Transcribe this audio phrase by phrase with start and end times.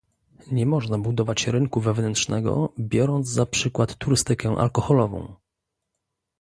[0.51, 5.35] Nie można budować rynku wewnętrznego biorąc za przykład turystykę alkoholową